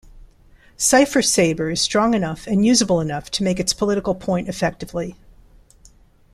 CipherSaber 0.79 1.71
is 1.71 1.79
strong 1.79 2.15
enough 2.15 2.47
and 2.47 2.65
usable 2.65 3.01
enough 3.01 3.29
to 3.29 3.43
make 3.43 3.59
its 3.59 3.71
political 3.71 4.15
point 4.15 4.49
effectively. 4.49 5.15